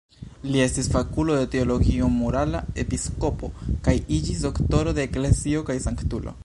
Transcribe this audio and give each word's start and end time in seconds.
Li 0.53 0.61
estis 0.61 0.87
fakulo 0.93 1.35
de 1.39 1.49
teologio 1.55 2.09
morala, 2.15 2.63
episkopo 2.85 3.51
kaj 3.89 3.97
iĝis 4.19 4.45
Doktoro 4.49 5.01
de 5.01 5.09
eklezio 5.11 5.67
kaj 5.71 5.83
sanktulo. 5.91 6.35